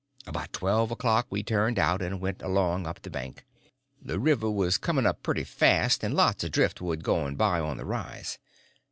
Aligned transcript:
About 0.25 0.51
twelve 0.51 0.89
o'clock 0.89 1.27
we 1.29 1.43
turned 1.43 1.77
out 1.77 2.01
and 2.01 2.19
went 2.19 2.41
along 2.41 2.87
up 2.87 3.03
the 3.03 3.11
bank. 3.11 3.45
The 4.01 4.19
river 4.19 4.49
was 4.49 4.79
coming 4.79 5.05
up 5.05 5.21
pretty 5.21 5.43
fast, 5.43 6.03
and 6.03 6.15
lots 6.15 6.43
of 6.43 6.49
driftwood 6.49 7.03
going 7.03 7.35
by 7.35 7.59
on 7.59 7.77
the 7.77 7.85
rise. 7.85 8.39